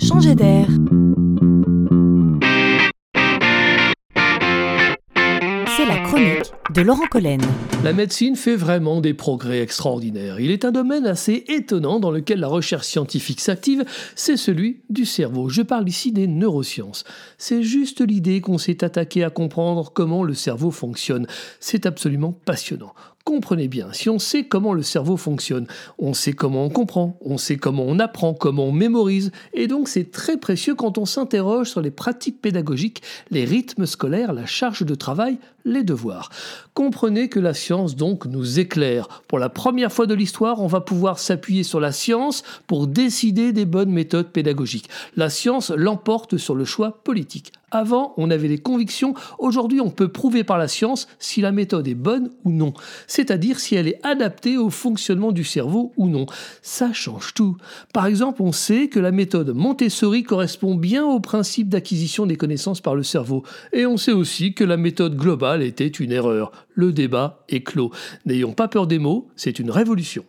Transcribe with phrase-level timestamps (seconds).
[0.00, 0.66] changer d'air.
[5.76, 7.40] C'est la chronique de Laurent Collen.
[7.84, 10.40] La médecine fait vraiment des progrès extraordinaires.
[10.40, 13.84] Il est un domaine assez étonnant dans lequel la recherche scientifique s'active,
[14.14, 15.48] c'est celui du cerveau.
[15.48, 17.04] Je parle ici des neurosciences.
[17.38, 21.26] C'est juste l'idée qu'on s'est attaqué à comprendre comment le cerveau fonctionne.
[21.58, 22.92] C'est absolument passionnant.
[23.30, 25.68] Comprenez bien, si on sait comment le cerveau fonctionne,
[26.00, 29.86] on sait comment on comprend, on sait comment on apprend, comment on mémorise, et donc
[29.86, 34.84] c'est très précieux quand on s'interroge sur les pratiques pédagogiques, les rythmes scolaires, la charge
[34.84, 36.30] de travail, les devoirs.
[36.74, 39.22] Comprenez que la science donc nous éclaire.
[39.28, 43.52] Pour la première fois de l'histoire, on va pouvoir s'appuyer sur la science pour décider
[43.52, 44.90] des bonnes méthodes pédagogiques.
[45.14, 47.52] La science l'emporte sur le choix politique.
[47.70, 51.86] Avant, on avait des convictions, aujourd'hui on peut prouver par la science si la méthode
[51.86, 52.72] est bonne ou non,
[53.06, 56.26] c'est-à-dire si elle est adaptée au fonctionnement du cerveau ou non.
[56.62, 57.56] Ça change tout.
[57.92, 62.80] Par exemple, on sait que la méthode Montessori correspond bien au principe d'acquisition des connaissances
[62.80, 66.52] par le cerveau, et on sait aussi que la méthode globale était une erreur.
[66.74, 67.90] Le débat est clos.
[68.26, 70.24] N'ayons pas peur des mots, c'est une révolution.